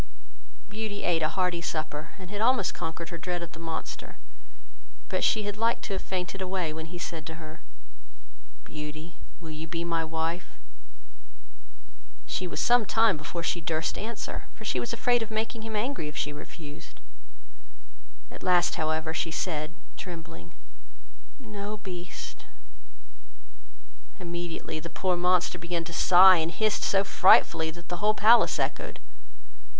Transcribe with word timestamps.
Beauty 0.67 1.03
ate 1.03 1.21
a 1.21 1.29
hearty 1.29 1.61
supper, 1.61 2.13
and 2.17 2.31
had 2.31 2.41
almost 2.41 2.73
conquered 2.73 3.09
her 3.09 3.19
dread 3.19 3.43
of 3.43 3.51
the 3.51 3.59
monster; 3.59 4.17
but 5.09 5.23
she 5.23 5.43
had 5.43 5.57
liked 5.57 5.83
to 5.83 5.93
have 5.93 6.01
fainted 6.01 6.41
away, 6.41 6.73
when 6.73 6.87
he 6.87 6.97
said 6.97 7.23
to 7.27 7.35
her, 7.35 7.61
"Beauty, 8.63 9.17
will 9.39 9.51
you 9.51 9.67
be 9.67 9.83
my 9.83 10.03
wife?" 10.03 10.57
She 12.25 12.47
was 12.47 12.59
some 12.59 12.83
time 12.87 13.15
before 13.15 13.43
she 13.43 13.61
durst 13.61 13.95
answer; 13.95 14.45
for 14.55 14.65
she 14.65 14.79
was 14.79 14.91
afraid 14.91 15.21
of 15.21 15.29
making 15.29 15.61
him 15.61 15.75
angry, 15.75 16.07
if 16.07 16.17
she 16.17 16.33
refused. 16.33 16.99
At 18.31 18.41
last, 18.41 18.77
however, 18.81 19.13
she 19.13 19.29
said, 19.29 19.75
trembling, 19.97 20.53
"No, 21.37 21.77
Beast." 21.77 22.47
Immediately 24.19 24.79
the 24.79 24.89
poor 24.89 25.15
monster 25.15 25.59
began 25.59 25.83
to 25.83 25.93
sigh, 25.93 26.37
and 26.37 26.51
hissed 26.51 26.81
so 26.81 27.03
frightfully, 27.03 27.69
that 27.69 27.89
the 27.89 27.97
whole 27.97 28.15
palace 28.15 28.57
echoed. 28.57 28.97